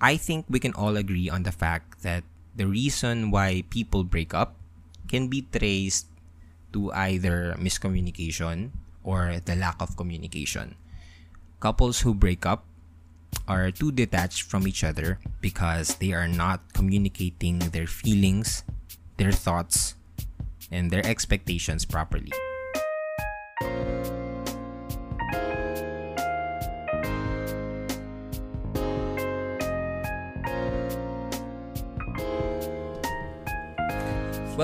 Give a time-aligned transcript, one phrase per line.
[0.00, 4.34] I think we can all agree on the fact that the reason why people break
[4.34, 4.56] up
[5.08, 6.06] can be traced
[6.72, 8.70] to either miscommunication
[9.04, 10.74] or the lack of communication.
[11.60, 12.64] Couples who break up
[13.48, 18.64] are too detached from each other because they are not communicating their feelings,
[19.16, 19.94] their thoughts,
[20.70, 22.32] and their expectations properly.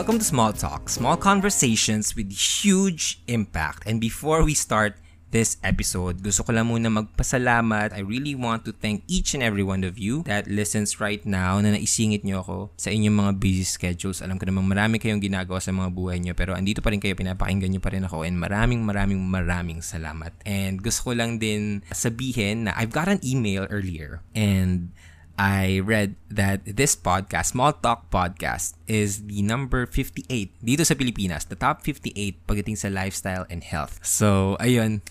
[0.02, 3.86] Welcome to Small Talk, small conversations with huge impact.
[3.86, 4.98] And before we start
[5.30, 7.94] this episode, gusto ko lang muna magpasalamat.
[7.94, 11.62] I really want to thank each and every one of you that listens right now
[11.62, 14.18] na naisingit nyo ako sa inyong mga busy schedules.
[14.26, 17.14] Alam ko namang marami kayong ginagawa sa mga buhay nyo pero andito pa rin kayo,
[17.14, 20.34] pinapakinggan nyo pa rin ako and maraming maraming maraming salamat.
[20.42, 24.90] And gusto ko lang din sabihin na I've got an email earlier and
[25.42, 30.30] I read that this podcast, Small Talk Podcast, is the number 58
[30.62, 32.14] dito sa Pilipinas, the top 58
[32.46, 33.98] pagdating sa lifestyle and health.
[34.06, 35.02] So, ayun.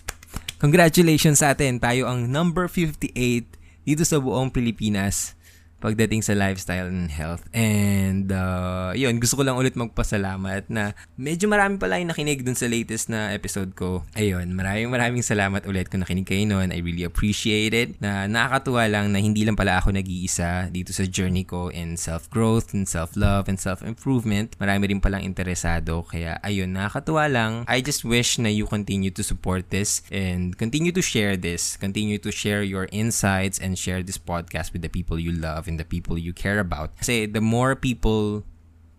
[0.63, 1.83] Congratulations sa atin.
[1.83, 3.11] Tayo ang number 58
[3.83, 5.35] dito sa buong Pilipinas
[5.81, 7.41] pagdating sa lifestyle and health.
[7.51, 12.53] And uh, yun, gusto ko lang ulit magpasalamat na medyo marami pala yung nakinig dun
[12.53, 14.05] sa latest na episode ko.
[14.13, 16.69] Ayun, maraming maraming salamat ulit kung nakinig kayo noon.
[16.69, 17.97] I really appreciate it.
[17.97, 22.77] Na nakakatuwa lang na hindi lang pala ako nag-iisa dito sa journey ko in self-growth
[22.77, 24.53] and self-love and self-improvement.
[24.61, 26.05] Marami rin palang interesado.
[26.05, 27.51] Kaya ayun, nakakatuwa lang.
[27.65, 31.79] I just wish na you continue to support this and continue to share this.
[31.79, 35.85] Continue to share your insights and share this podcast with the people you love the
[35.85, 36.91] people you care about.
[37.03, 38.43] Say the more people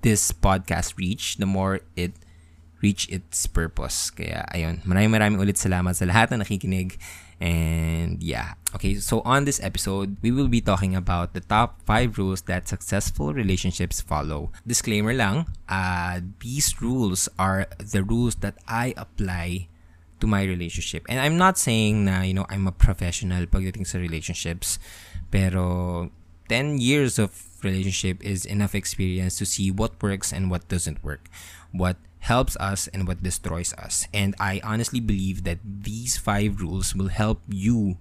[0.02, 2.12] this podcast reach, the more it
[2.82, 4.10] reach its purpose.
[4.10, 6.98] Kaya ayun, maraming maraming ulit salamat sa lahat na nakikinig.
[7.42, 8.54] And yeah.
[8.74, 12.70] Okay, so on this episode, we will be talking about the top 5 rules that
[12.70, 14.54] successful relationships follow.
[14.62, 19.66] Disclaimer lang, uh, these rules are the rules that I apply
[20.22, 21.02] to my relationship.
[21.10, 24.78] And I'm not saying na, you know, I'm a professional pagdating sa relationships.
[25.34, 26.14] Pero
[26.52, 27.32] 10 years of
[27.64, 31.32] relationship is enough experience to see what works and what doesn't work,
[31.72, 34.04] what helps us and what destroys us.
[34.12, 37.96] And I honestly believe that these five rules will help you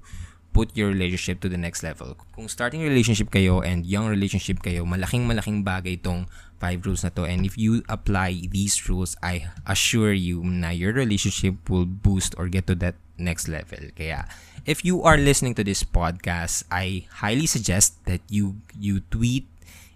[0.52, 2.20] put your relationship to the next level.
[2.36, 6.28] Kung starting relationship kayo and young relationship kayo, malaking malaking bagay itong
[6.60, 7.24] five rules na to.
[7.24, 12.52] And if you apply these rules, I assure you na your relationship will boost or
[12.52, 13.80] get to that next level.
[13.96, 14.28] Kaya
[14.66, 19.48] if you are listening to this podcast, I highly suggest that you you tweet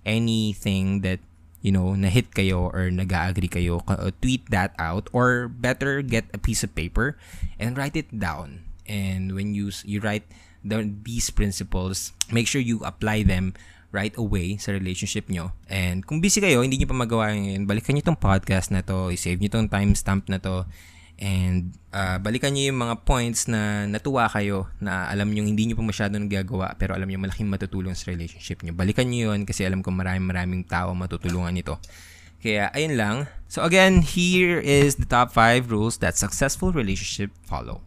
[0.06, 1.20] anything that
[1.66, 6.40] you know na-hit kayo or nag-agree kayo, uh, tweet that out or better get a
[6.42, 7.18] piece of paper
[7.58, 8.66] and write it down.
[8.86, 10.30] And when you you write
[10.62, 13.54] the, these principles, make sure you apply them
[13.94, 15.56] right away sa relationship nyo.
[15.72, 19.14] And kung busy kayo, hindi nyo pa magawa ngayon, balikan nyo tong podcast na to,
[19.14, 20.68] i-save nyo tong timestamp na to,
[21.16, 25.80] And uh, balikan niyo yung mga points na natuwa kayo na alam niyo hindi niyo
[25.80, 28.76] pa masyado nagagawa pero alam niyo malaking matutulong sa relationship niyo.
[28.76, 31.80] Balikan niyo yun kasi alam ko maraming maraming tao matutulungan nito.
[32.44, 33.18] Kaya ayun lang.
[33.48, 37.80] So again, here is the top 5 rules that successful relationship follow.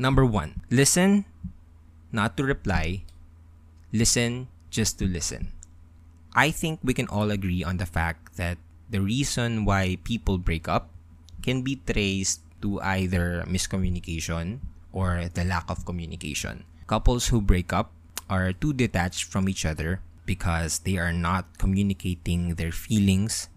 [0.00, 1.28] Number 1, listen
[2.08, 3.04] not to reply.
[3.92, 5.52] Listen just to listen.
[6.32, 8.56] I think we can all agree on the fact that
[8.88, 10.90] the reason why people break up
[11.42, 14.60] can be traced to either miscommunication
[14.92, 16.64] or the lack of communication.
[16.86, 17.92] Couples who break up
[18.28, 23.48] are too detached from each other because they are not communicating their feelings,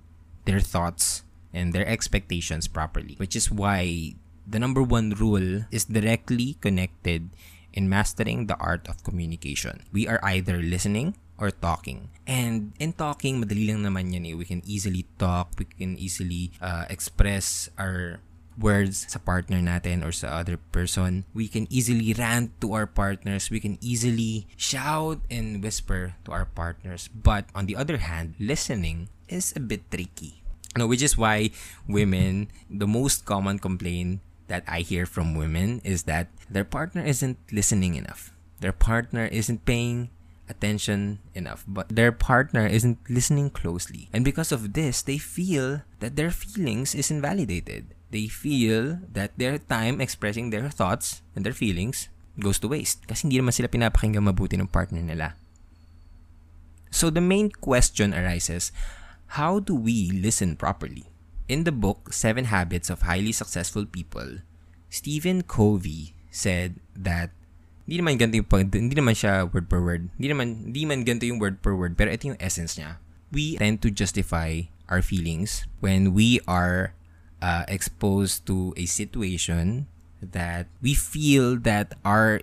[0.45, 1.23] their thoughts,
[1.53, 4.13] and their expectations properly, which is why
[4.47, 7.29] the number one rule is directly connected
[7.73, 9.83] in mastering the art of communication.
[9.91, 12.09] We are either listening or talking.
[12.27, 14.35] And in talking, madali lang naman yan eh.
[14.35, 18.21] We can easily talk, we can easily uh, express our
[18.57, 21.25] words sa partner natin or sa other person.
[21.33, 23.49] We can easily rant to our partners.
[23.49, 27.09] We can easily shout and whisper to our partners.
[27.09, 30.43] But on the other hand, listening is a bit tricky.
[30.77, 31.51] No, which is why
[31.87, 37.37] women, the most common complaint that I hear from women is that their partner isn't
[37.51, 38.33] listening enough.
[38.59, 40.09] Their partner isn't paying
[40.53, 44.13] attention enough, but their partner isn't listening closely.
[44.13, 47.97] And because of this, they feel that their feelings is invalidated.
[48.13, 53.25] They feel that their time expressing their thoughts and their feelings goes to waste kasi
[53.25, 55.33] hindi naman sila pinapakinggan mabuti ng partner nila.
[56.93, 58.69] So the main question arises,
[59.41, 61.09] how do we listen properly?
[61.49, 64.45] In the book Seven Habits of Highly Successful People,
[64.93, 67.33] Stephen Covey said that
[67.83, 70.07] Hindi naman ganito yung pag, hindi naman siya word per word.
[70.15, 73.03] Hindi naman, hindi man ganito yung word per word, pero ito yung essence niya.
[73.33, 76.95] We tend to justify our feelings when we are
[77.43, 79.91] uh, exposed to a situation
[80.23, 82.39] that we feel that our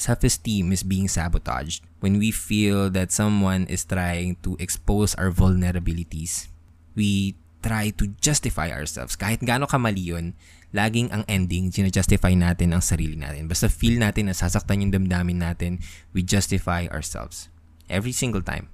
[0.00, 6.48] self-esteem is being sabotaged when we feel that someone is trying to expose our vulnerabilities
[6.96, 10.34] we try to justify ourselves kahit gaano kamali yun
[10.72, 15.40] laging ang ending justify natin ang sarili natin basta feel natin na sasaktan yung damdamin
[15.40, 15.78] natin
[16.16, 17.52] we justify ourselves
[17.92, 18.72] every single time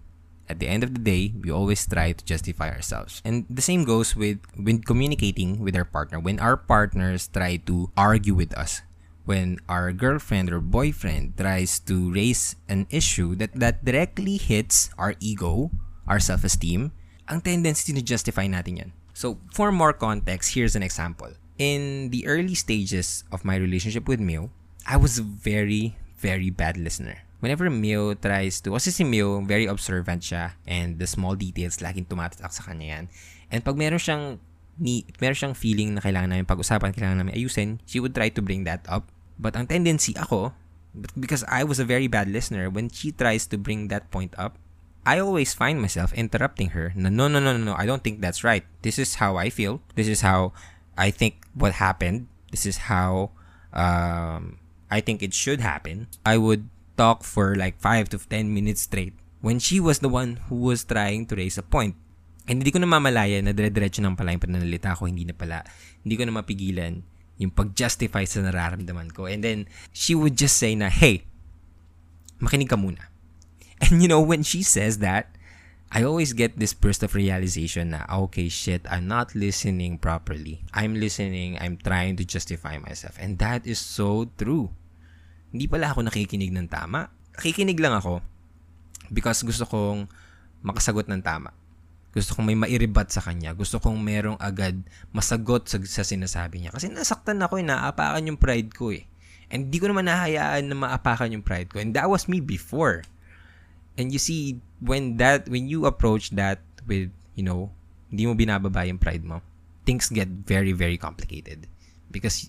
[0.48, 3.20] at the end of the day, we always try to justify ourselves.
[3.24, 6.18] And the same goes with when communicating with our partner.
[6.18, 8.80] When our partners try to argue with us,
[9.28, 15.14] when our girlfriend or boyfriend tries to raise an issue that, that directly hits our
[15.20, 15.70] ego,
[16.08, 16.92] our self-esteem,
[17.28, 18.90] ang tendency to justify natin yan.
[19.12, 21.36] So, for more context, here's an example.
[21.58, 24.54] In the early stages of my relationship with Mio,
[24.86, 29.66] I was a very, very bad listener whenever Mio tries to, kasi si Mio, very
[29.66, 33.04] observant siya and the small details, laging tumatatak sa kanya yan.
[33.50, 34.42] And pag meron siyang
[34.78, 38.42] ni meron siyang feeling na kailangan namin pag-usapan, kailangan namin ayusin, she would try to
[38.42, 39.10] bring that up.
[39.38, 40.54] But ang tendency ako,
[41.14, 44.58] because I was a very bad listener, when she tries to bring that point up,
[45.06, 46.92] I always find myself interrupting her.
[46.98, 48.66] No, no, no, no, no, I don't think that's right.
[48.82, 49.80] This is how I feel.
[49.94, 50.52] This is how
[50.98, 52.28] I think what happened.
[52.50, 53.30] This is how
[53.74, 54.58] um,
[54.90, 56.08] I think it should happen.
[56.24, 60.42] I would talk for like 5 to 10 minutes straight when she was the one
[60.48, 61.94] who was trying to raise a point.
[62.48, 65.68] And hindi ko na mamalaya na dire-diretso ng pala yung pananalita ko, hindi na pala.
[66.00, 67.04] Hindi ko na mapigilan
[67.36, 69.28] yung pag-justify sa nararamdaman ko.
[69.28, 71.28] And then, she would just say na, hey,
[72.40, 73.12] makinig ka muna.
[73.84, 75.30] And you know, when she says that,
[75.88, 80.60] I always get this burst of realization na, okay, shit, I'm not listening properly.
[80.76, 83.16] I'm listening, I'm trying to justify myself.
[83.16, 84.76] And that is so true
[85.48, 87.08] hindi pala ako nakikinig ng tama.
[87.36, 88.20] Nakikinig lang ako
[89.08, 90.04] because gusto kong
[90.60, 91.56] makasagot ng tama.
[92.12, 93.52] Gusto kong may mairibat sa kanya.
[93.56, 94.76] Gusto kong merong agad
[95.12, 96.72] masagot sa, sa sinasabi niya.
[96.72, 99.08] Kasi nasaktan ako eh, naapakan yung pride ko eh.
[99.48, 101.80] And di ko naman nahayaan na maapakan yung pride ko.
[101.80, 103.04] And that was me before.
[103.98, 107.74] And you see, when that, when you approach that with, you know,
[108.08, 109.42] hindi mo binababa yung pride mo,
[109.84, 111.66] things get very, very complicated.
[112.08, 112.48] Because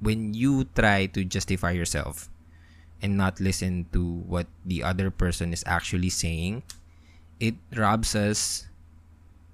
[0.00, 2.32] when you try to justify yourself
[3.04, 6.64] and not listen to what the other person is actually saying,
[7.38, 8.66] it robs us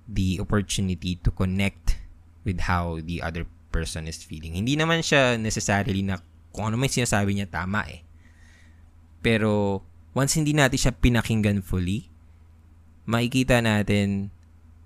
[0.09, 1.99] the opportunity to connect
[2.45, 4.55] with how the other person is feeling.
[4.55, 6.23] Hindi naman siya necessarily na
[6.55, 8.07] kung ano may sinasabi niya tama eh.
[9.25, 9.83] Pero
[10.15, 12.09] once hindi natin siya pinakinggan fully,
[13.05, 14.31] makikita natin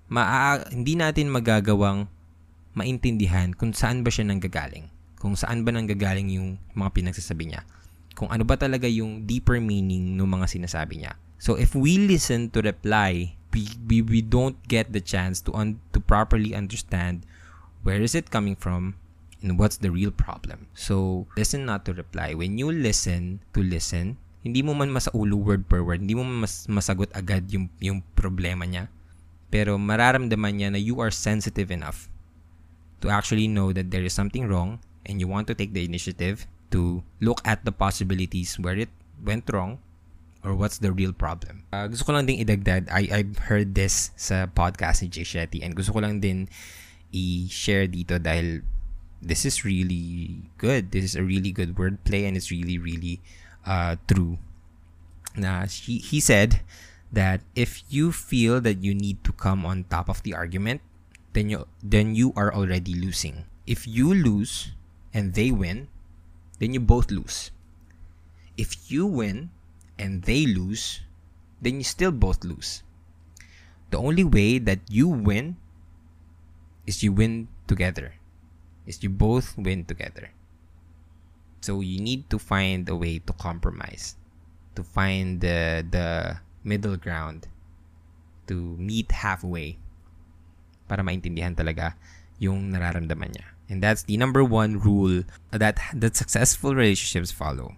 [0.09, 2.09] maa hindi natin magagawang
[2.73, 4.89] maintindihan kung saan ba siya nanggagaling
[5.19, 7.61] kung saan ba nanggagaling yung mga pinagsasabi niya.
[8.15, 11.19] Kung ano ba talaga yung deeper meaning ng mga sinasabi niya.
[11.37, 15.83] So if we listen to reply, we, we, we don't get the chance to un,
[15.91, 17.27] to properly understand
[17.83, 18.95] where is it coming from
[19.43, 20.71] and what's the real problem.
[20.71, 22.33] So listen not to reply.
[22.35, 26.63] When you listen to listen, hindi mo man masaulo word per word, hindi mo mas,
[26.71, 28.87] masagot agad yung, yung problema niya.
[29.51, 32.07] Pero mararamdaman niya na you are sensitive enough
[33.01, 36.45] to actually know that there is something wrong and you want to take the initiative
[36.69, 39.79] to look at the possibilities where it went wrong
[40.43, 41.67] or what's the real problem.
[41.73, 45.59] Uh, gusto ko lang din idagdag, I, I've heard this sa podcast ni Jay Shetty
[45.65, 46.47] and gusto ko lang din
[47.11, 48.63] i-share dito dahil
[49.19, 50.95] this is really good.
[50.95, 53.19] This is a really good wordplay and it's really, really
[53.65, 54.37] uh, true.
[55.35, 56.61] Na he, he said
[57.11, 60.81] that if you feel that you need to come on top of the argument,
[61.33, 63.45] then you then you are already losing.
[63.69, 64.73] If you lose,
[65.13, 65.87] and they win,
[66.59, 67.51] then you both lose.
[68.57, 69.49] If you win
[69.97, 71.01] and they lose,
[71.61, 72.83] then you still both lose.
[73.89, 75.57] The only way that you win
[76.85, 78.15] is you win together.
[78.85, 80.31] Is you both win together.
[81.61, 84.15] So you need to find a way to compromise,
[84.75, 87.47] to find the the middle ground,
[88.47, 89.77] to meet halfway
[90.89, 91.99] para maintindihan talaga
[92.39, 93.47] yung nararamdaman niya.
[93.69, 97.77] And that's the number one rule that that successful relationships follow.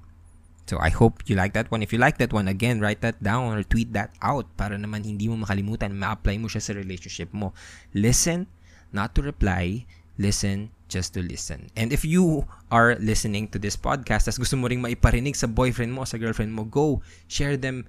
[0.71, 1.83] So I hope you like that one.
[1.83, 5.03] If you like that one, again, write that down or tweet that out para naman
[5.03, 7.51] hindi mo makalimutan, ma-apply mo siya sa relationship mo.
[7.91, 8.47] Listen,
[8.95, 9.83] not to reply.
[10.15, 11.71] Listen, just to listen.
[11.79, 15.95] And if you are listening to this podcast, as gusto mo ring maiparinig sa boyfriend
[15.95, 16.99] mo, sa girlfriend mo, go,
[17.31, 17.87] share them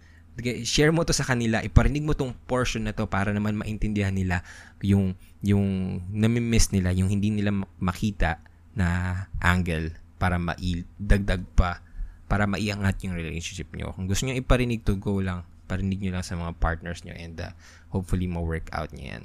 [0.64, 4.40] share mo to sa kanila, iparinig mo tong portion na to para naman maintindihan nila
[4.80, 5.12] yung
[5.44, 8.40] yung nami-miss nila, yung hindi nila makita
[8.72, 11.84] na angle para maidagdag pa
[12.32, 13.92] para maiangat yung relationship nyo.
[13.92, 17.36] Kung gusto nyo iparinig to go lang, parinig nyo lang sa mga partners nyo and
[17.36, 17.52] uh,
[17.92, 19.22] hopefully ma-work out nyo yan.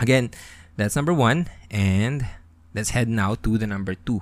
[0.00, 0.32] Again,
[0.80, 1.52] that's number one.
[1.68, 2.24] And
[2.74, 4.20] let's head now to the number two.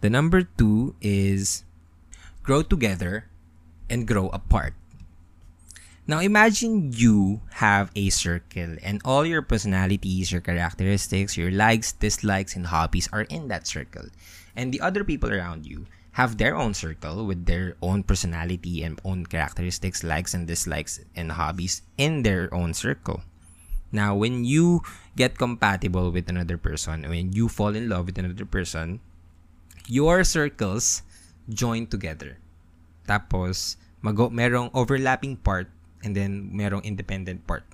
[0.00, 1.64] The number two is
[2.42, 3.26] grow together
[3.90, 4.74] and grow apart.
[6.08, 12.56] Now imagine you have a circle and all your personalities, your characteristics, your likes, dislikes,
[12.56, 14.08] and hobbies are in that circle.
[14.56, 18.98] And the other people around you have their own circle with their own personality and
[19.04, 23.20] own characteristics, likes and dislikes, and hobbies in their own circle.
[23.88, 24.84] Now, when you
[25.16, 29.00] get compatible with another person, when you fall in love with another person,
[29.88, 31.02] your circles
[31.48, 32.36] join together.
[33.08, 35.72] Tapos, mag merong overlapping part
[36.04, 37.64] and then merong independent part.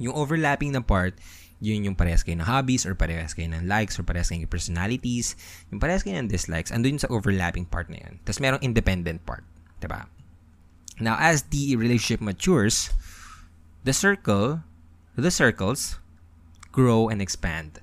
[0.00, 1.20] Yung overlapping na part,
[1.62, 4.50] yun yung parehas kayo ng hobbies or parehas kayo ng likes or parehas kayo ng
[4.50, 5.38] personalities.
[5.70, 8.18] Yung parehas kayo ng dislikes, andun sa overlapping part na yun.
[8.26, 9.46] Tapos merong independent part.
[9.78, 10.10] Diba?
[10.98, 12.90] Now, as the relationship matures,
[13.84, 14.62] the circle,
[15.16, 15.98] the circles
[16.70, 17.80] grow and expand.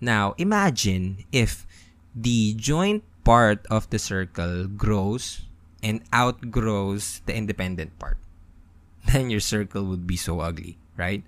[0.00, 1.66] Now, imagine if
[2.14, 5.48] the joint part of the circle grows
[5.82, 8.18] and outgrows the independent part,
[9.12, 11.24] then your circle would be so ugly, right?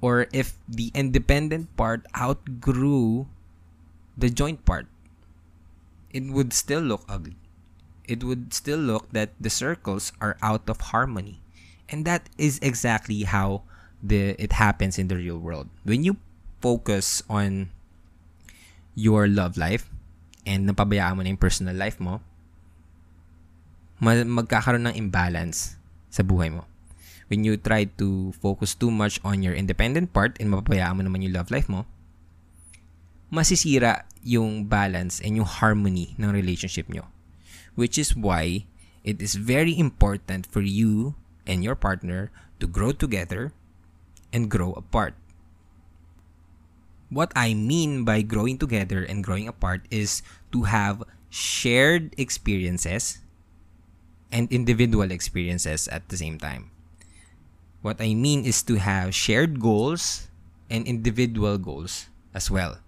[0.00, 3.26] Or if the independent part outgrew
[4.16, 4.86] the joint part,
[6.12, 7.36] it would still look ugly.
[8.08, 11.43] It would still look that the circles are out of harmony.
[11.94, 13.62] And that is exactly how
[14.02, 15.70] the it happens in the real world.
[15.86, 16.18] When you
[16.58, 17.70] focus on
[18.98, 19.86] your love life
[20.42, 22.18] and napabayaan mo na yung personal life mo,
[24.02, 25.78] magkakaroon ng imbalance
[26.10, 26.66] sa buhay mo.
[27.30, 31.22] When you try to focus too much on your independent part and mapabayaan mo naman
[31.22, 31.86] yung love life mo,
[33.30, 37.06] masisira yung balance and yung harmony ng relationship nyo.
[37.78, 38.66] Which is why
[39.06, 41.14] it is very important for you
[41.46, 43.52] and your partner to grow together
[44.32, 45.14] and grow apart.
[47.10, 50.22] What I mean by growing together and growing apart is
[50.52, 53.18] to have shared experiences
[54.32, 56.70] and individual experiences at the same time.
[57.82, 60.26] What I mean is to have shared goals
[60.70, 62.78] and individual goals as well.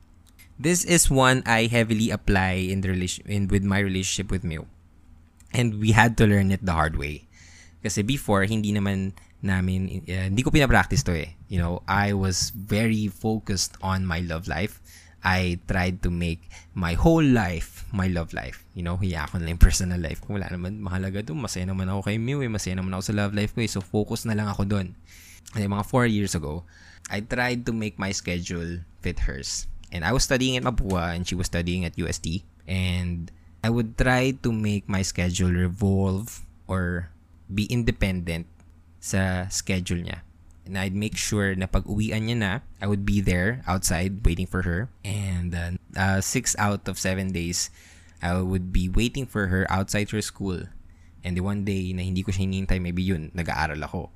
[0.58, 4.66] This is one I heavily apply in the relation in with my relationship with Mew.
[5.52, 7.25] And we had to learn it the hard way.
[7.82, 9.12] Kasi before hindi naman
[9.44, 11.36] namin uh, hindi ko pinapractice to eh.
[11.50, 14.80] You know, I was very focused on my love life
[15.26, 16.46] I tried to make
[16.78, 18.62] my whole life my love life.
[18.78, 20.38] You know, hiya ako na yung personal life ko.
[20.38, 21.42] Wala naman mahalaga doon.
[21.42, 22.50] Masaya naman ako kay Mew eh.
[22.50, 23.70] Masaya naman ako sa love life ko eh.
[23.70, 24.94] So, focus na lang ako doon.
[25.50, 26.62] Kasi mga 4 years ago,
[27.10, 29.66] I tried to make my schedule fit hers.
[29.90, 32.46] And I was studying at Mapua and she was studying at UST.
[32.70, 33.30] And
[33.66, 37.10] I would try to make my schedule revolve or
[37.50, 38.46] be independent
[38.98, 40.26] sa schedule niya.
[40.66, 44.50] and I'd make sure na pag uwian niya na, I would be there outside waiting
[44.50, 44.90] for her.
[45.06, 47.70] And uh, uh, six out of seven days,
[48.20, 50.66] I would be waiting for her outside her school.
[51.22, 54.10] And the one day na hindi ko siya hinihintay, maybe yun, nag-aaral ako.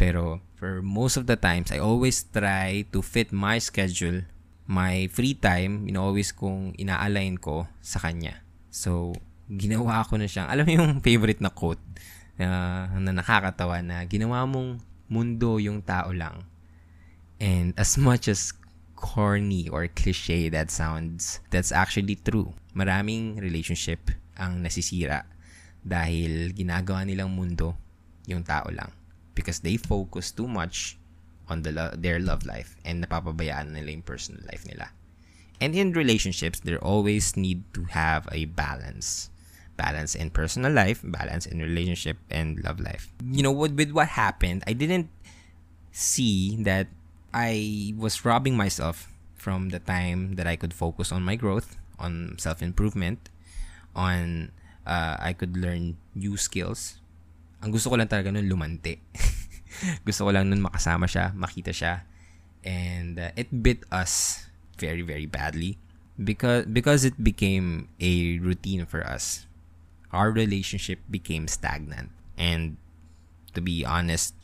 [0.00, 4.24] Pero for most of the times, I always try to fit my schedule,
[4.64, 8.40] my free time, you know, always kong ina-align ko sa kanya.
[8.72, 9.12] So,
[9.52, 11.80] ginawa ko na siyang, alam mo yung favorite na quote
[12.40, 14.80] uh, na nakakatawa na ginawa mong
[15.12, 16.48] mundo yung tao lang.
[17.40, 18.52] And as much as
[18.96, 22.52] corny or cliche that sounds, that's actually true.
[22.76, 25.24] Maraming relationship ang nasisira
[25.80, 27.76] dahil ginagawa nilang mundo
[28.28, 28.92] yung tao lang.
[29.32, 31.00] Because they focus too much
[31.48, 34.92] on the lo- their love life and napapabayaan nila yung personal life nila.
[35.60, 39.29] And in relationships, there always need to have a balance
[39.80, 43.08] balance in personal life, balance in relationship and love life.
[43.24, 45.08] You know, with, with what happened, I didn't
[45.90, 46.92] see that
[47.32, 49.08] I was robbing myself
[49.40, 53.32] from the time that I could focus on my growth, on self improvement,
[53.96, 54.52] on
[54.84, 57.00] uh, I could learn new skills.
[57.64, 59.00] Ang gusto ko lang talaga nun lumante.
[60.06, 62.04] gusto ko lang nun makasama siya, makita siya.
[62.60, 64.44] And uh, it bit us
[64.76, 65.80] very very badly
[66.20, 69.48] because because it became a routine for us
[70.12, 72.10] our relationship became stagnant.
[72.36, 72.76] And
[73.54, 74.34] to be honest,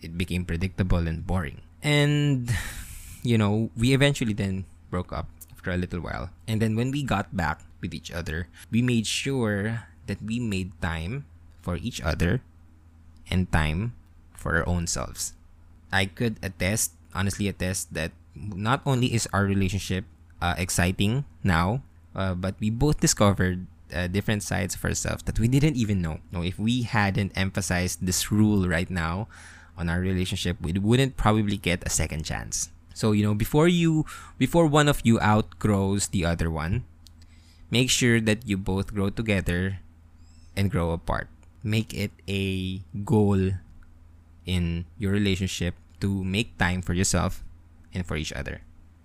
[0.00, 1.62] it became predictable and boring.
[1.82, 2.50] And,
[3.22, 6.30] you know, we eventually then broke up after a little while.
[6.46, 10.74] And then when we got back with each other, we made sure that we made
[10.82, 11.24] time
[11.62, 12.42] for each other
[13.30, 13.94] and time
[14.34, 15.34] for our own selves.
[15.92, 20.04] I could attest, honestly attest, that not only is our relationship
[20.40, 21.82] uh, exciting now,
[22.14, 26.18] uh, but we both discovered uh, different sides of ourselves that we didn't even know.
[26.32, 29.28] No, if we hadn't emphasized this rule right now
[29.76, 32.70] on our relationship, we wouldn't probably get a second chance.
[32.94, 34.04] So, you know, before you
[34.38, 36.84] before one of you outgrows the other one,
[37.70, 39.80] make sure that you both grow together
[40.56, 41.28] and grow apart.
[41.62, 43.56] Make it a goal
[44.44, 47.44] in your relationship to make time for yourself
[47.94, 48.60] and for each other.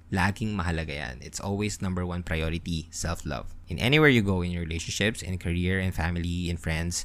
[0.07, 1.19] Laging mahalaga yan.
[1.19, 3.51] It's always number one priority, self-love.
[3.67, 7.03] In anywhere you go in your relationships, in career, in family, in friends,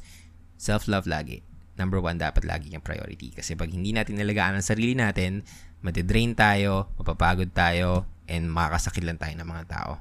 [0.55, 1.43] self-love lagi.
[1.75, 3.35] Number one dapat lagi yung priority.
[3.35, 5.43] Kasi pag hindi natin nalagaan ang sarili natin,
[5.83, 9.93] matidrain tayo, mapapagod tayo, and makakasakit lang tayo ng mga tao.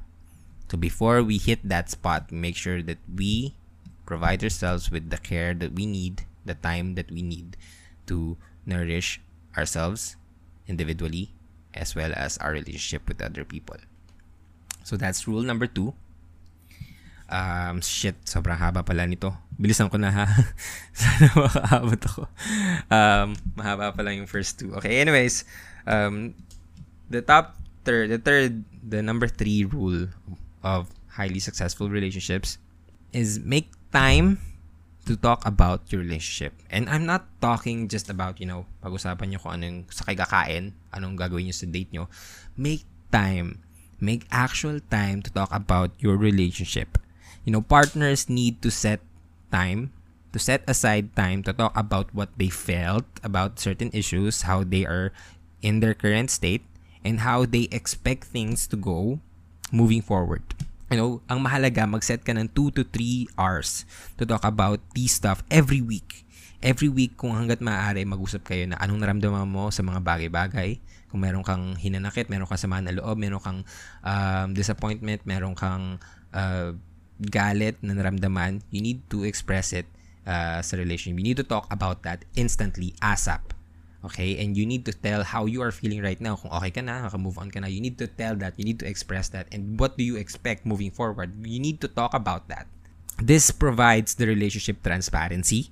[0.70, 3.58] So before we hit that spot, make sure that we
[4.06, 7.58] provide ourselves with the care that we need, the time that we need
[8.06, 8.38] to
[8.70, 9.18] nourish
[9.58, 10.22] ourselves
[10.70, 11.34] individually
[11.74, 13.78] as well as our relationship with other people.
[14.84, 15.94] So that's rule number two.
[17.32, 19.32] Um, shit, sobrang haba pala nito.
[19.56, 20.26] Bilisan ko na ha.
[20.92, 22.24] Sana makaabot ako.
[22.92, 24.76] Um, mahaba pa lang yung first two.
[24.76, 25.48] Okay, anyways,
[25.88, 26.36] um,
[27.08, 27.56] the top
[27.88, 30.12] third, the third, the number three rule
[30.60, 32.60] of highly successful relationships
[33.16, 34.44] is make time
[35.06, 36.54] to talk about your relationship.
[36.70, 41.18] And I'm not talking just about, you know, pag-usapan nyo kung anong sa kakain, anong
[41.18, 42.06] gagawin nyo sa date nyo.
[42.54, 43.62] Make time.
[44.02, 46.98] Make actual time to talk about your relationship.
[47.46, 49.02] You know, partners need to set
[49.50, 49.94] time,
[50.34, 54.86] to set aside time to talk about what they felt about certain issues, how they
[54.86, 55.14] are
[55.62, 56.66] in their current state,
[57.04, 59.20] and how they expect things to go
[59.74, 60.46] moving forward
[60.92, 63.88] you know, ang mahalaga, mag-set ka ng 2 to 3 hours
[64.20, 66.28] to talk about these stuff every week.
[66.62, 70.78] Every week, kung hanggat maaari, mag-usap kayo na anong naramdaman mo sa mga bagay-bagay.
[71.10, 73.60] Kung meron kang hinanakit, meron kang samaan na loob, meron kang
[74.04, 75.98] um, disappointment, meron kang
[76.36, 76.76] uh,
[77.18, 79.88] galit na naramdaman, you need to express it
[80.28, 81.18] uh, sa relationship.
[81.18, 83.61] You need to talk about that instantly, ASAP.
[84.06, 84.42] Okay?
[84.42, 86.36] And you need to tell how you are feeling right now.
[86.36, 88.80] Kung okay ka na, move on ka na, you need to tell that, you need
[88.80, 89.48] to express that.
[89.52, 91.46] And what do you expect moving forward?
[91.46, 92.66] You need to talk about that.
[93.22, 95.70] This provides the relationship transparency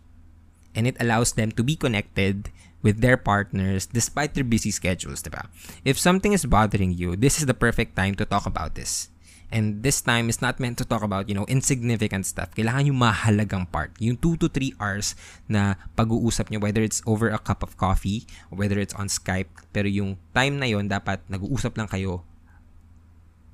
[0.76, 5.50] and it allows them to be connected with their partners despite their busy schedules, diba?
[5.84, 9.10] If something is bothering you, this is the perfect time to talk about this.
[9.50, 12.54] And this time is not meant to talk about, you know, insignificant stuff.
[12.54, 13.90] Kailangan yung mahalagang part.
[13.98, 15.18] Yung 2 to 3 hours
[15.50, 19.90] na pag-uusap nyo, whether it's over a cup of coffee, whether it's on Skype, pero
[19.90, 22.22] yung time na yon dapat nag-uusap lang kayo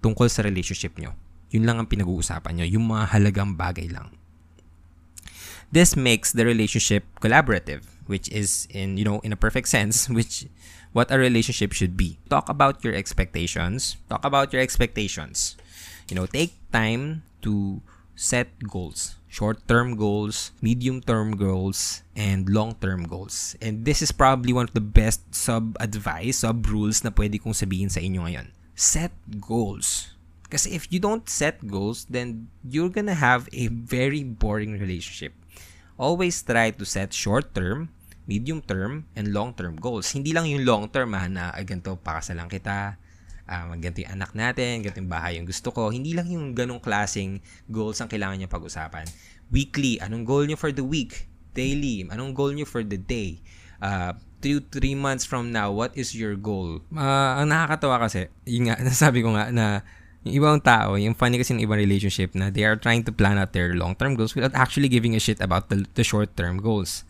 [0.04, 1.16] tungkol sa relationship nyo.
[1.56, 2.66] Yun lang ang pinag-uusapan nyo.
[2.68, 4.12] Yung mga halagang bagay lang.
[5.72, 10.52] This makes the relationship collaborative, which is in, you know, in a perfect sense, which
[10.92, 12.20] what a relationship should be.
[12.28, 13.96] Talk about your expectations.
[14.12, 15.56] Talk about your expectations
[16.10, 17.82] you know, take time to
[18.16, 19.18] set goals.
[19.28, 23.60] Short-term goals, medium-term goals, and long-term goals.
[23.60, 28.00] And this is probably one of the best sub-advice, sub-rules na pwede kong sabihin sa
[28.00, 28.56] inyo ngayon.
[28.76, 29.12] Set
[29.44, 30.16] goals.
[30.48, 35.36] Kasi if you don't set goals, then you're gonna have a very boring relationship.
[36.00, 37.92] Always try to set short-term,
[38.24, 40.16] medium-term, and long-term goals.
[40.16, 42.96] Hindi lang yung long-term ha, na ganito, pakasalan kita,
[43.50, 45.90] uh, ganito yung anak natin, ganito yung bahay yung gusto ko.
[45.90, 49.06] Hindi lang yung ganong klaseng goals ang kailangan niya pag-usapan.
[49.54, 51.30] Weekly, anong goal niyo for the week?
[51.56, 53.40] Daily, anong goal niyo for the day?
[53.80, 56.82] Uh, two, three months from now, what is your goal?
[56.94, 59.86] Uh, ang nakakatawa kasi, yung nga, nasabi ko nga na
[60.26, 63.38] yung ibang tao, yung funny kasi ng ibang relationship na they are trying to plan
[63.38, 67.06] out their long-term goals without actually giving a shit about the, the short-term goals.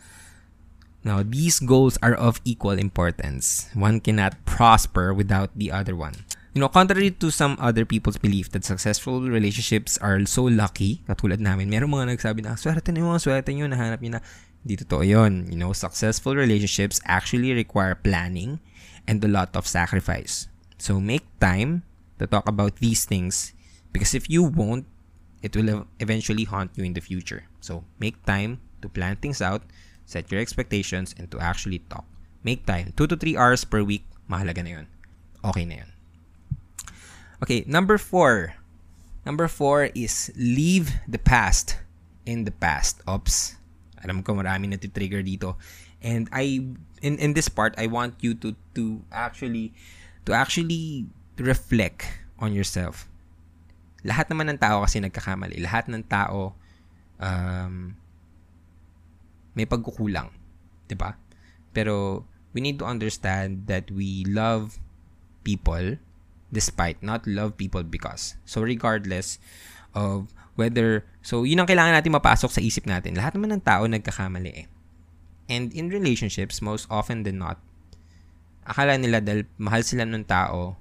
[1.05, 3.69] Now, these goals are of equal importance.
[3.77, 6.25] One cannot prosper without the other one.
[6.57, 11.37] You know, contrary to some other people's belief that successful relationships are so lucky, katulad
[11.37, 14.21] namin, meron mga nagsabi na, swerte yun, swerte nyo, nahanap nyo na.
[14.65, 15.45] Hindi totoo yun.
[15.45, 18.57] You know, successful relationships actually require planning
[19.05, 20.49] and a lot of sacrifice.
[20.81, 21.85] So make time
[22.17, 23.53] to talk about these things
[23.93, 24.89] because if you won't,
[25.45, 27.45] it will eventually haunt you in the future.
[27.61, 29.61] So make time to plan things out
[30.05, 32.05] set your expectations, and to actually talk.
[32.45, 32.93] Make time.
[32.93, 34.87] 2 to 3 hours per week, mahalaga na yun.
[35.41, 35.91] Okay na yun.
[37.43, 38.53] Okay, number 4.
[39.25, 41.81] Number 4 is leave the past
[42.25, 43.01] in the past.
[43.09, 43.57] Ops.
[44.05, 45.57] Alam ko marami na trigger dito.
[46.05, 46.61] And I
[47.01, 49.73] in in this part I want you to to actually
[50.29, 51.09] to actually
[51.41, 52.05] reflect
[52.37, 53.09] on yourself.
[54.05, 55.57] Lahat naman ng tao kasi nagkakamali.
[55.65, 56.53] Lahat ng tao
[57.17, 57.97] um,
[59.55, 60.29] may pagkukulang,
[60.85, 61.17] 'di ba?
[61.71, 64.79] Pero we need to understand that we love
[65.43, 65.99] people
[66.55, 68.39] despite, not love people because.
[68.47, 69.43] So regardless
[69.91, 73.19] of whether, so yun ang kailangan natin mapasok sa isip natin.
[73.19, 74.67] Lahat naman ng tao nagkakamali eh.
[75.51, 77.59] And in relationships, most often than not,
[78.65, 80.79] akala nila dahil mahal sila ng tao,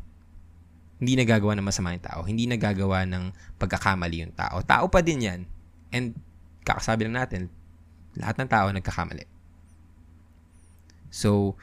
[1.02, 2.20] hindi nagagawa ng masama yung tao.
[2.24, 3.24] Hindi nagagawa ng
[3.60, 4.62] pagkakamali yung tao.
[4.64, 5.40] Tao pa din yan.
[5.92, 6.16] And
[6.64, 7.52] kakasabi lang natin,
[8.18, 9.26] lahat ng tao nagkakamali.
[11.14, 11.54] So,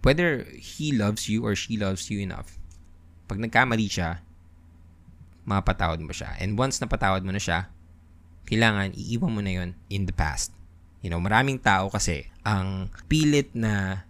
[0.00, 2.56] whether he loves you or she loves you enough,
[3.28, 4.24] pag nagkamali siya,
[5.44, 6.36] mapatawad mo siya.
[6.40, 7.68] And once napatawad mo na siya,
[8.48, 10.52] kailangan iiwan mo na yon in the past.
[11.04, 14.04] You know, maraming tao kasi ang pilit na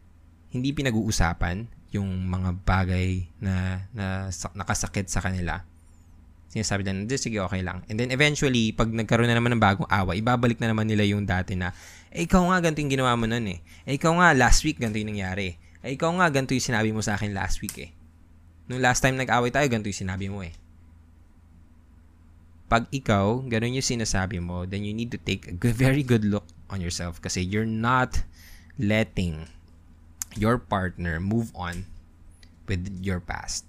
[0.55, 5.67] hindi pinag-uusapan yung mga bagay na, na nakasakit sa kanila.
[6.55, 7.83] Sinasabi nila, hindi, sige, okay lang.
[7.91, 11.27] And then eventually, pag nagkaroon na naman ng bagong awa, ibabalik na naman nila yung
[11.27, 11.75] dati na,
[12.15, 13.59] eh, ikaw nga, ganito yung ginawa mo nun eh.
[13.83, 15.59] Eh, ikaw nga, last week, ganito yung nangyari.
[15.83, 17.91] Eh, ikaw nga, ganito yung sinabi mo sa akin last week eh.
[18.71, 20.55] Nung last time nag-away tayo, ganito yung sinabi mo eh.
[22.71, 26.23] Pag ikaw, ganun yung sinasabi mo, then you need to take a good, very good
[26.23, 28.25] look on yourself kasi you're not
[28.79, 29.51] letting
[30.35, 31.87] your partner move on
[32.67, 33.69] with your past.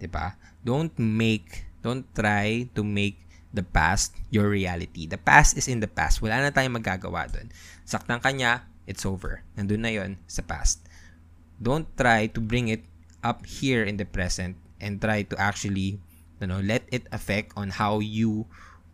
[0.00, 0.34] 'Di ba?
[0.66, 3.22] Don't make don't try to make
[3.54, 5.06] the past your reality.
[5.06, 6.18] The past is in the past.
[6.18, 7.54] Wala na tayong magagawa doon.
[7.86, 9.46] Saktan ka niya, it's over.
[9.54, 10.82] Nandun na 'yon sa past.
[11.62, 12.82] Don't try to bring it
[13.22, 16.02] up here in the present and try to actually
[16.40, 18.44] you know, let it affect on how you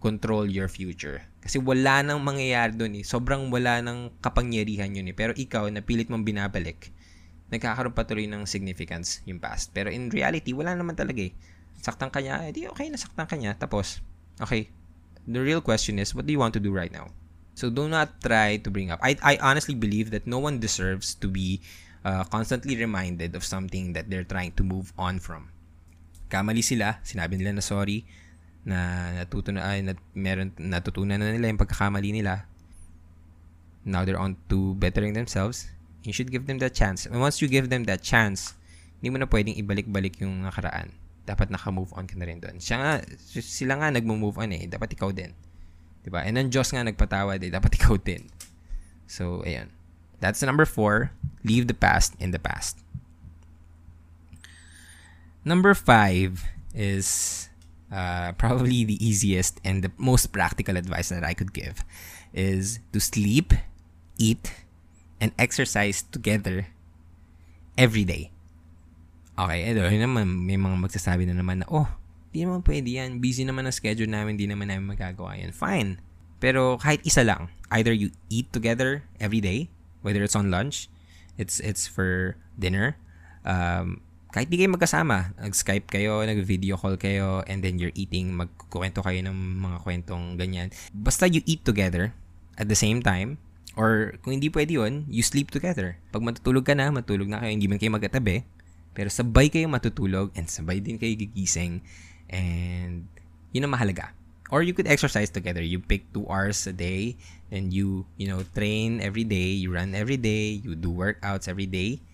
[0.03, 1.23] control your future.
[1.43, 3.05] Kasi wala nang mangyayari doon eh.
[3.07, 5.17] Sobrang wala nang kapangyarihan yun eh.
[5.17, 6.91] Pero ikaw, napilit mong binabalik,
[7.51, 9.75] nagkakaroon patuloy ng significance yung past.
[9.75, 11.35] Pero in reality, wala naman talaga eh.
[11.83, 13.59] Saktan ka niya, edi okay, nasaktan ka niya.
[13.59, 13.99] Tapos,
[14.39, 14.71] okay,
[15.27, 17.11] the real question is, what do you want to do right now?
[17.59, 19.03] So do not try to bring up.
[19.03, 21.61] I, I honestly believe that no one deserves to be
[22.07, 25.51] uh, constantly reminded of something that they're trying to move on from.
[26.33, 28.09] Kamali sila, sinabi nila na sorry,
[28.63, 32.47] na natuto na ay nat, meron natutunan na nila yung pagkakamali nila
[33.83, 35.75] now they're on to bettering themselves
[36.07, 38.55] you should give them that chance and once you give them that chance
[39.03, 42.59] hindi mo na pwedeng ibalik-balik yung nakaraan dapat naka-move on ka na rin doon.
[42.59, 42.93] Siya nga
[43.39, 44.67] sila nga nagmo-move on eh.
[44.67, 45.31] Dapat ikaw din.
[46.03, 46.27] 'di ba?
[46.27, 47.51] And ang Diyos nga nagpatawad eh.
[47.51, 48.29] Dapat ikaw din.
[49.07, 49.71] So ayun.
[50.23, 51.11] That's number four.
[51.43, 52.79] Leave the past in the past.
[55.43, 57.51] Number five is
[57.91, 61.83] uh, probably the easiest and the most practical advice that I could give
[62.33, 63.53] is to sleep,
[64.17, 64.55] eat,
[65.21, 66.71] and exercise together
[67.77, 68.31] every day.
[69.43, 71.91] Okay, ito, yun naman, may mga magsasabi na naman na, oh,
[72.31, 73.19] di naman pwede yan.
[73.19, 75.51] Busy naman ang schedule namin, di naman namin magagawa yan.
[75.51, 75.99] Fine.
[76.39, 79.67] Pero kahit isa lang, either you eat together every day,
[80.07, 80.87] whether it's on lunch,
[81.35, 82.95] it's it's for dinner,
[83.43, 83.99] um,
[84.31, 89.21] kahit di kayo magkasama, nag-Skype kayo, nag-video call kayo, and then you're eating, magkukwento kayo
[89.27, 90.71] ng mga kwentong ganyan.
[90.95, 92.15] Basta you eat together
[92.57, 93.43] at the same time,
[93.75, 95.99] or kung hindi pwede yun, you sleep together.
[96.15, 98.47] Pag matutulog ka na, matulog na kayo, hindi man kayo magkatabi,
[98.93, 101.81] pero sabay kayo matutulog, and sabay din kayo gigising,
[102.29, 103.09] and
[103.53, 104.13] yun ang mahalaga.
[104.53, 105.65] Or you could exercise together.
[105.65, 107.17] You pick two hours a day,
[107.49, 111.65] and you, you know, train every day, you run every day, you do workouts every
[111.65, 112.05] day.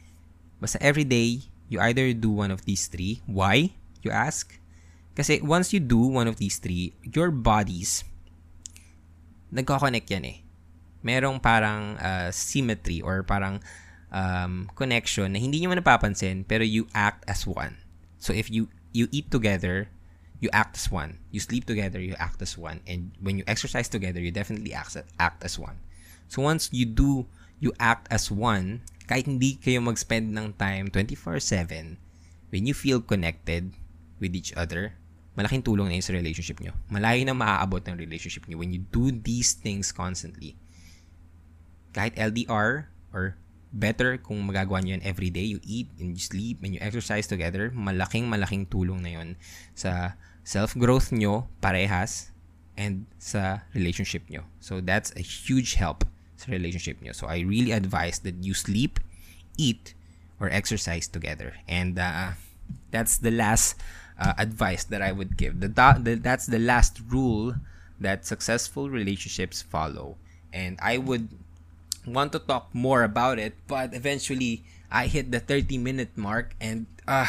[0.63, 3.23] Basta every day, you either do one of these three.
[3.27, 3.75] Why?
[4.07, 4.55] You ask?
[5.19, 8.07] Kasi once you do one of these three, your bodies,
[9.51, 10.39] nagko-connect yan eh.
[11.03, 13.59] Merong parang uh, symmetry or parang
[14.13, 17.81] um, connection na hindi nyo man napapansin pero you act as one.
[18.19, 19.89] So if you you eat together,
[20.41, 21.19] you act as one.
[21.31, 22.81] You sleep together, you act as one.
[22.87, 25.79] And when you exercise together, you definitely act, act as one.
[26.29, 27.27] So once you do,
[27.59, 31.99] you act as one, kahit hindi kayo mag-spend ng time 24-7,
[32.51, 33.75] when you feel connected
[34.21, 34.95] with each other,
[35.35, 36.75] malaking tulong na yun sa relationship nyo.
[36.91, 40.55] Malayo na maaabot ng relationship nyo when you do these things constantly.
[41.95, 43.39] Kahit LDR or
[43.73, 47.27] better kung magagawa nyo yan every day, you eat and you sleep and you exercise
[47.27, 49.29] together, malaking malaking tulong na yun
[49.77, 52.33] sa self-growth nyo parehas
[52.79, 54.49] and sa relationship nyo.
[54.61, 57.13] So that's a huge help sa relationship nyo.
[57.13, 59.01] So I really advise that you sleep,
[59.59, 59.93] eat,
[60.41, 61.59] or exercise together.
[61.69, 62.39] And uh,
[62.91, 63.77] that's the last
[64.19, 65.61] uh, advice that I would give.
[65.61, 67.55] The, the that's the last rule
[68.01, 70.17] that successful relationships follow.
[70.55, 71.29] And I would
[72.15, 76.87] want to talk more about it, but eventually I hit the 30 minute mark and
[77.07, 77.29] uh,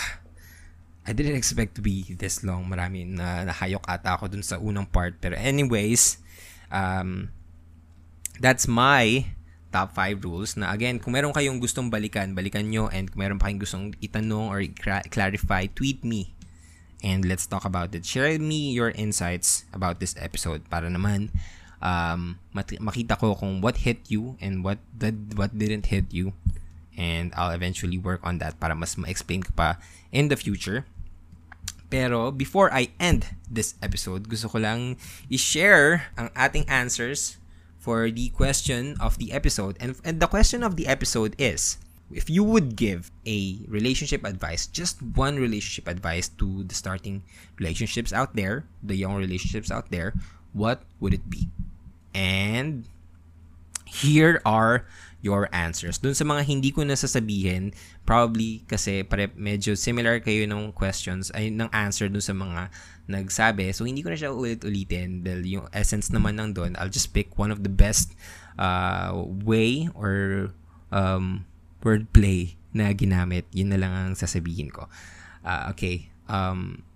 [1.08, 2.70] I didn't expect to be this long.
[2.70, 5.18] Marami na nahayok ata ako dun sa unang part.
[5.20, 6.22] Pero anyways,
[6.72, 7.34] um,
[8.40, 9.26] that's my
[9.70, 13.38] top 5 rules na again, kung meron kayong gustong balikan, balikan nyo and kung meron
[13.38, 14.66] pa kayong gustong itanong or
[15.10, 16.34] clarify, tweet me
[17.06, 18.04] and let's talk about it.
[18.04, 21.30] Share me your insights about this episode para naman
[21.82, 26.34] um, makita ko kung what hit you and what did, what didn't hit you.
[27.00, 29.80] And I'll eventually work on that para mas ma-explain ko pa
[30.12, 30.86] in the future.
[31.90, 35.00] Pero before I end this episode, gusto ko lang
[35.32, 37.40] i-share ang ating answers
[37.80, 39.80] for the question of the episode.
[39.80, 41.80] And, and the question of the episode is,
[42.12, 47.24] if you would give a relationship advice, just one relationship advice to the starting
[47.58, 50.14] relationships out there, the young relationships out there,
[50.54, 51.48] what would it be?
[52.14, 52.90] And
[53.86, 54.86] here are
[55.20, 56.00] your answers.
[56.00, 57.76] Dun sa mga hindi ko nasasabihin,
[58.08, 62.72] probably kasi pare medyo similar kayo ng questions ay ng answer dun sa mga
[63.12, 63.76] nagsabi.
[63.76, 67.36] So hindi ko na siya ulit-ulitin dahil yung essence naman ng doon, I'll just pick
[67.36, 68.16] one of the best
[68.56, 69.12] uh,
[69.44, 70.50] way or
[70.96, 71.44] um,
[71.84, 73.44] wordplay na ginamit.
[73.52, 74.88] Yun na lang ang sasabihin ko.
[75.44, 76.08] Uh, okay.
[76.32, 76.88] Um,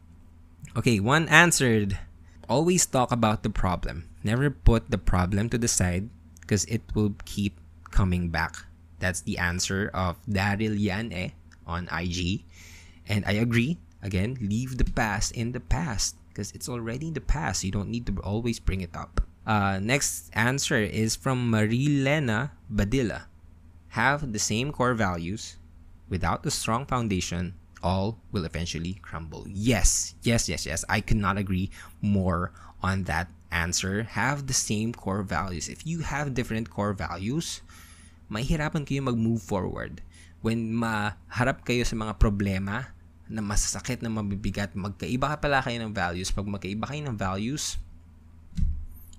[0.79, 1.99] okay, one answered,
[2.47, 4.07] always talk about the problem.
[4.23, 6.09] Never put the problem to the side
[6.41, 7.59] because it will keep
[7.91, 8.55] coming back.
[8.99, 11.33] That's the answer of Daryl Yane
[11.67, 12.43] on IG.
[13.07, 13.77] And I agree.
[14.01, 17.63] Again, leave the past in the past because it's already in the past.
[17.63, 19.21] You don't need to always bring it up.
[19.45, 23.27] Uh, next answer is from Marilena Badilla.
[23.89, 25.57] Have the same core values
[26.09, 29.45] without a strong foundation, all will eventually crumble.
[29.49, 30.85] Yes, yes, yes, yes.
[30.87, 31.69] I could not agree
[32.01, 34.09] more on that answer.
[34.17, 35.69] Have the same core values.
[35.69, 37.61] If you have different core values,
[38.33, 40.01] mahirapan kayo mag-move forward.
[40.41, 42.97] When maharap kayo sa mga problema
[43.29, 46.33] na masasakit na mabibigat, magkaiba ka pala kayo ng values.
[46.33, 47.77] Pag magkaiba kayo ng values,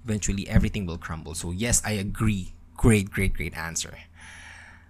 [0.05, 1.33] eventually everything will crumble.
[1.33, 2.53] So yes, I agree.
[2.75, 3.95] Great, great, great answer.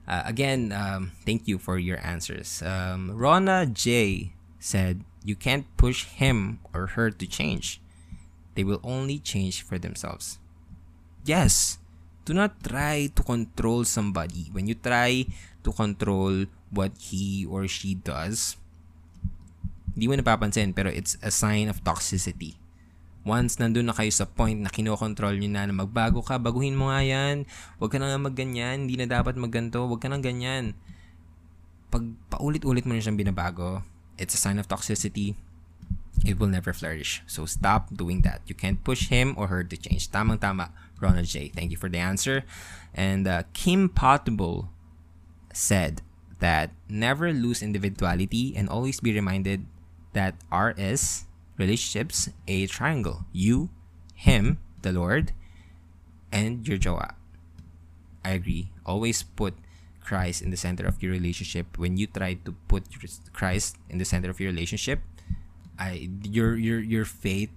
[0.08, 2.60] Uh, again, um, thank you for your answers.
[2.64, 7.80] Um, Rona J said, You can't push him or her to change.
[8.54, 10.38] They will only change for themselves.
[11.26, 11.78] Yes,
[12.24, 14.48] do not try to control somebody.
[14.54, 15.26] When you try
[15.66, 18.56] to control what he or she does,
[19.94, 22.58] hindi mo napapansin, pero it's a sign of toxicity.
[23.24, 26.92] Once nandun na kayo sa point na kinokontrol nyo na na magbago ka, baguhin mo
[26.92, 27.48] nga yan.
[27.80, 28.84] Huwag ka na nga magganyan.
[28.84, 29.88] Hindi na dapat magganto.
[29.88, 30.76] Huwag ka na ganyan.
[31.88, 33.80] Pag paulit-ulit mo na siyang binabago,
[34.20, 35.32] it's a sign of toxicity.
[36.24, 37.22] It will never flourish.
[37.26, 38.40] So stop doing that.
[38.46, 40.10] You can't push him or her to change.
[40.10, 41.48] Tamang-tama, Ronald J.
[41.48, 42.44] Thank you for the answer.
[42.94, 44.70] And uh, Kim Potable
[45.52, 46.00] said
[46.40, 49.66] that never lose individuality and always be reminded
[50.14, 51.26] that RS
[51.58, 53.26] relationships a triangle.
[53.32, 53.68] You,
[54.14, 55.32] him, the Lord,
[56.32, 57.14] and your jowa.
[58.24, 58.72] I agree.
[58.86, 59.54] Always put
[60.00, 61.78] Christ in the center of your relationship.
[61.78, 62.84] When you try to put
[63.32, 65.00] Christ in the center of your relationship,
[65.78, 67.50] I your your your faith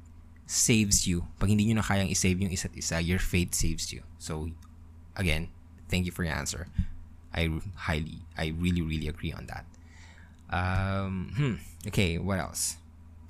[0.47, 1.27] saves you.
[1.39, 4.01] Pag hindi niyo na kayang i-save yung isa't isa, your faith saves you.
[4.17, 4.49] So
[5.15, 5.51] again,
[5.91, 6.67] thank you for your answer.
[7.35, 9.67] I highly I really really agree on that.
[10.47, 11.55] Um, hmm.
[11.87, 12.77] Okay, what else?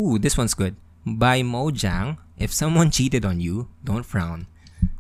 [0.01, 0.77] Ooh, this one's good.
[1.05, 4.45] By Mojang, if someone cheated on you, don't frown.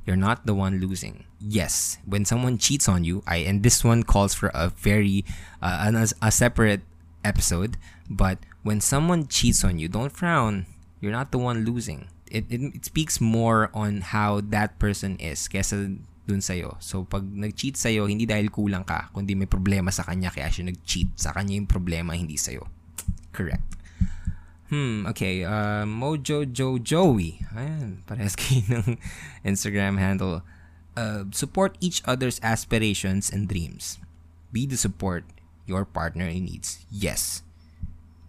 [0.05, 1.25] You're not the one losing.
[1.37, 5.23] Yes, when someone cheats on you, I and this one calls for a very
[5.61, 6.81] uh, a, a separate
[7.23, 7.77] episode.
[8.09, 10.65] But when someone cheats on you, don't frown.
[11.01, 12.09] You're not the one losing.
[12.27, 16.75] It, it, it speaks more on how that person is kesa dun sa'yo.
[16.83, 20.67] So, pag nag-cheat sa'yo, hindi dahil kulang ka, kundi may problema sa kanya kaya siya
[20.67, 21.15] nag-cheat.
[21.15, 22.67] Sa kanya yung problema, hindi sa'yo.
[23.31, 23.79] Correct.
[24.67, 25.47] Hmm, okay.
[25.47, 27.39] Uh, Mojo Joe Joey.
[27.55, 28.99] Ayan, parehas kayo ng
[29.47, 30.43] Instagram handle.
[30.99, 33.95] Uh, support each other's aspirations and dreams.
[34.51, 35.23] Be the support
[35.63, 36.83] your partner needs.
[36.91, 37.46] Yes.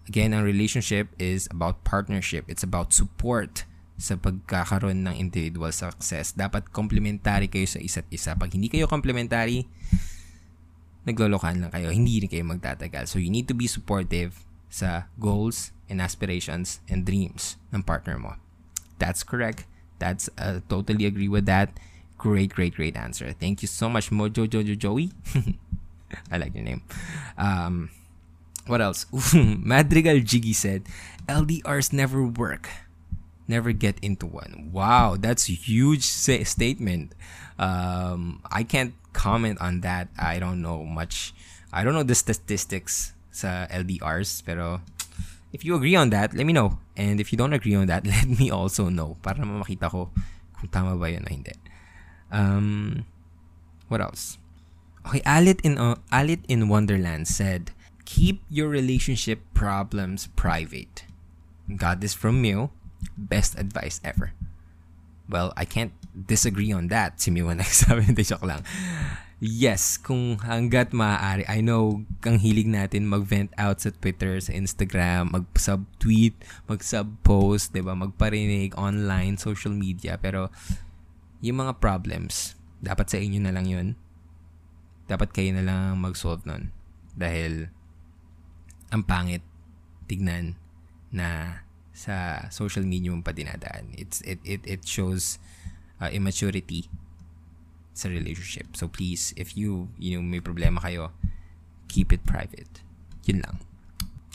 [0.09, 2.49] Again, ang relationship is about partnership.
[2.49, 3.69] It's about support
[4.01, 6.33] sa pagkakaroon ng individual success.
[6.33, 8.33] Dapat complementary kayo sa isa't isa.
[8.33, 9.69] Pag hindi kayo complementary,
[11.05, 11.93] naglolokan lang kayo.
[11.93, 13.11] Hindi rin kayo magtatagal.
[13.11, 18.41] So, you need to be supportive sa goals and aspirations and dreams ng partner mo.
[18.97, 19.69] That's correct.
[19.99, 21.77] That's uh, totally agree with that.
[22.17, 23.33] Great, great, great answer.
[23.35, 25.13] Thank you so much, Mojo Jojo Joey.
[26.33, 26.83] I like your name.
[27.37, 27.91] Um,
[28.69, 29.07] what else?
[29.35, 30.85] Madrigal Jiggy said,
[31.27, 32.69] LDRs never work.
[33.49, 34.71] Never get into one.
[34.73, 37.17] Wow, that's a huge say- statement.
[37.59, 40.09] Um, I can't comment on that.
[40.21, 41.33] I don't know much.
[41.73, 44.85] I don't know the statistics sa LDRs, pero
[45.53, 46.79] if you agree on that, let me know.
[46.97, 50.13] And if you don't agree on that, let me also know para makita ko
[50.61, 51.57] kung tama ba yun o hindi.
[52.29, 53.05] Um,
[53.89, 54.37] what else?
[55.09, 57.73] Okay, Alit in uh, Alit in Wonderland said,
[58.09, 61.05] "Keep your relationship problems private.
[61.69, 62.73] got this from Mew.
[63.21, 64.33] Best advice ever.
[65.29, 67.21] Well, I can't disagree on that.
[67.21, 68.65] Si Mew ang nagsabi, hindi joke lang.
[69.39, 71.47] Yes, kung hanggat maaari.
[71.47, 76.35] I know, kang hilig natin mag-vent out sa Twitter, sa Instagram, mag-sub-tweet,
[76.67, 77.95] mag-sub-post, diba?
[77.95, 80.19] magparinig online, social media.
[80.19, 80.51] Pero,
[81.39, 83.95] yung mga problems, dapat sa inyo na lang yun.
[85.07, 86.75] Dapat kayo na lang mag-solve nun.
[87.15, 87.71] Dahil,
[88.89, 89.45] ang pangit
[90.09, 90.57] tignan
[91.13, 91.61] na
[91.93, 93.93] sa social media mo pa dinadaan.
[93.99, 95.37] It's, it, it, it shows
[96.01, 96.87] uh, immaturity
[97.93, 98.79] sa relationship.
[98.79, 101.11] So please, if you, you know, may problema kayo,
[101.91, 102.87] keep it private.
[103.27, 103.57] Yun lang.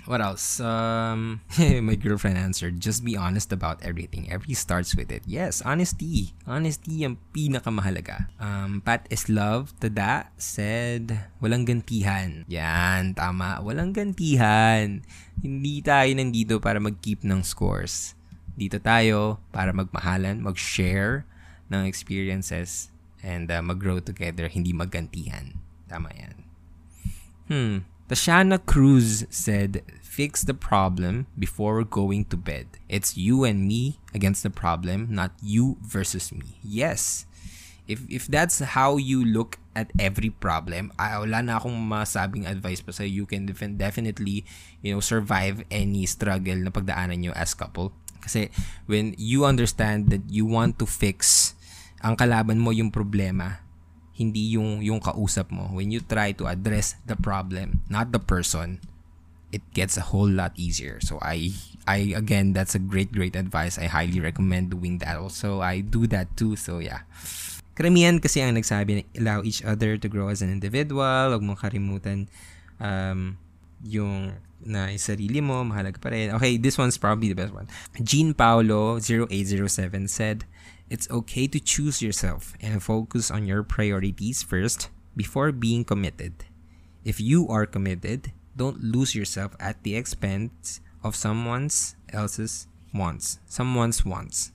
[0.04, 0.60] What else?
[0.60, 1.40] Um,
[1.88, 4.28] my girlfriend answered, just be honest about everything.
[4.28, 5.24] Every starts with it.
[5.24, 6.36] Yes, honesty.
[6.44, 8.28] Honesty ang pinakamahalaga.
[8.36, 9.72] Um, Pat is love.
[9.80, 12.44] Tada said, walang gantihan.
[12.52, 13.64] Yan, tama.
[13.64, 15.08] Walang gantihan.
[15.40, 18.20] Hindi tayo nandito para mag-keep ng scores.
[18.60, 21.24] Dito tayo para magmahalan, mag-share
[21.72, 22.92] ng experiences
[23.24, 25.56] and uh, mag-grow together, hindi maggantihan.
[25.88, 26.36] Tama yan.
[27.48, 27.93] Hmm.
[28.14, 32.70] Tashana Cruz said, fix the problem before going to bed.
[32.86, 36.62] It's you and me against the problem, not you versus me.
[36.62, 37.26] Yes.
[37.90, 42.86] If if that's how you look at every problem, ay, wala na akong masabing advice
[42.86, 44.46] pa sa you can def- definitely,
[44.86, 47.98] you know, survive any struggle na pagdaanan nyo as couple.
[48.22, 48.54] Kasi
[48.86, 51.58] when you understand that you want to fix
[52.06, 53.63] ang kalaban mo yung problema,
[54.14, 55.70] hindi yung yung kausap mo.
[55.74, 58.78] When you try to address the problem, not the person,
[59.50, 61.02] it gets a whole lot easier.
[61.02, 61.54] So I
[61.90, 63.82] I again that's a great great advice.
[63.82, 65.18] I highly recommend doing that.
[65.18, 66.54] Also, I do that too.
[66.56, 67.06] So yeah.
[67.74, 71.34] Karamihan kasi ang nagsabi na allow each other to grow as an individual.
[71.34, 72.30] Huwag mong karimutan
[72.78, 73.42] um,
[73.84, 76.32] yung na sarili mo, mahalaga pa rin.
[76.40, 77.68] Okay, this one's probably the best one.
[78.02, 80.48] Jean Paulo 0807 said,
[80.90, 86.48] It's okay to choose yourself and focus on your priorities first before being committed.
[87.04, 91.70] If you are committed, don't lose yourself at the expense of someone
[92.12, 94.52] else's wants, someone's wants.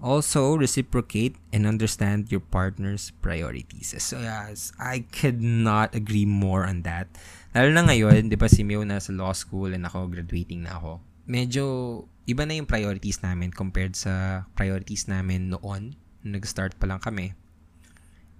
[0.00, 3.92] Also, reciprocate and understand your partner's priorities.
[4.00, 7.08] So, yes, I could not agree more on that.
[7.50, 10.78] Lalo na ngayon, di ba si Mio na sa law school and ako graduating na
[10.78, 11.02] ako.
[11.26, 11.64] Medyo
[12.30, 15.98] iba na yung priorities namin compared sa priorities namin noon.
[16.22, 17.34] Nag-start pa lang kami.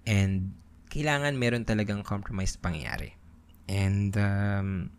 [0.06, 0.54] And
[0.94, 3.18] kailangan meron talagang compromise pangyayari.
[3.66, 4.94] And um,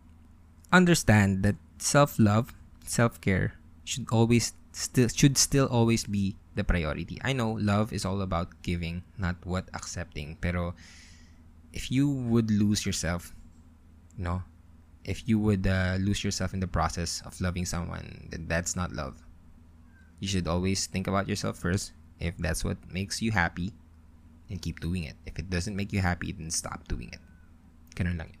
[0.72, 2.52] understand that self-love,
[2.84, 7.16] self-care should always still should still always be the priority.
[7.24, 10.36] I know love is all about giving, not what accepting.
[10.40, 10.76] Pero
[11.72, 13.32] if you would lose yourself,
[14.18, 14.42] know,
[15.04, 18.92] if you would uh, lose yourself in the process of loving someone, then that's not
[18.92, 19.22] love.
[20.20, 21.92] You should always think about yourself first.
[22.20, 23.72] If that's what makes you happy,
[24.52, 25.16] and keep doing it.
[25.26, 27.18] If it doesn't make you happy, then stop doing it.
[27.96, 28.40] Ganun lang yun.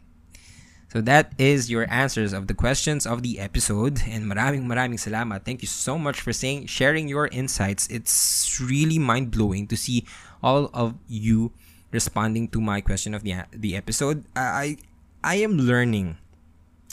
[0.92, 4.04] So that is your answers of the questions of the episode.
[4.04, 5.48] And maraming maraming salamat.
[5.48, 7.88] Thank you so much for saying sharing your insights.
[7.88, 10.04] It's really mind-blowing to see
[10.44, 11.56] all of you
[11.90, 14.28] responding to my question of the the episode.
[14.36, 14.76] I
[15.22, 16.18] I am learning.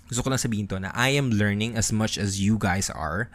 [0.06, 3.30] Gusto ko lang sabihin to na I am learning as much as you guys are.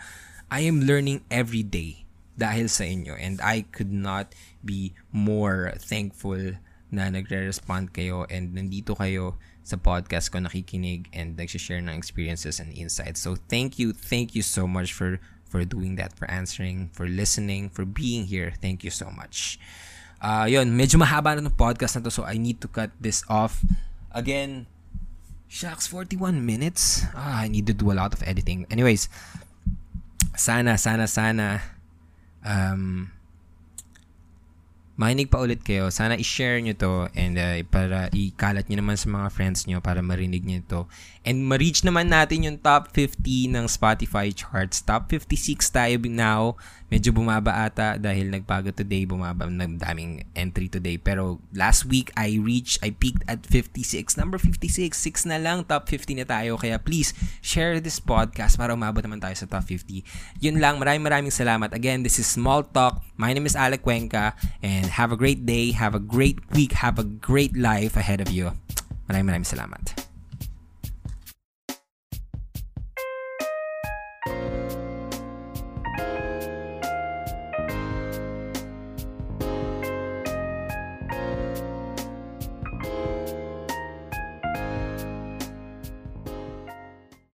[0.51, 6.59] I am learning every day dahil sa inyo and I could not be more thankful
[6.95, 9.35] na nagre-respond kayo and nandito kayo
[9.67, 13.19] sa podcast ko nakikinig and nag-share ng experiences and insights.
[13.23, 15.19] So thank you, thank you so much for
[15.51, 18.55] for doing that, for answering, for listening, for being here.
[18.59, 19.59] Thank you so much.
[20.19, 23.23] Uh, yun, medyo mahaba na ng podcast na to so I need to cut this
[23.31, 23.63] off.
[24.11, 24.67] Again,
[25.55, 27.07] shucks, 41 minutes?
[27.15, 28.67] Ah, I need to do a lot of editing.
[28.75, 29.07] Anyways,
[30.35, 31.63] sana, sana, sana
[32.43, 33.15] um,
[34.99, 35.95] makinig pa ulit kayo.
[35.95, 40.03] Sana i-share nyo to and uh, para ikalat nyo naman sa mga friends nyo para
[40.03, 40.81] marinig nyo to.
[41.25, 44.85] And ma-reach naman natin yung top 50 ng Spotify charts.
[44.85, 46.61] Top 56 tayo now.
[46.93, 49.09] Medyo bumaba ata dahil nagbago today.
[49.09, 51.01] Bumaba ng daming entry today.
[51.01, 54.21] Pero last week, I reached, I peaked at 56.
[54.21, 54.93] Number 56.
[54.93, 55.65] 6 na lang.
[55.65, 56.61] Top 50 na tayo.
[56.61, 60.05] Kaya please, share this podcast para umabot naman tayo sa top 50.
[60.45, 60.77] Yun lang.
[60.77, 61.73] Maraming maraming salamat.
[61.73, 63.01] Again, this is Small Talk.
[63.17, 64.37] My name is Alec Cuenca.
[64.61, 65.73] And have a great day.
[65.73, 66.85] Have a great week.
[66.85, 68.53] Have a great life ahead of you.
[69.09, 70.14] Maraming maraming salamat.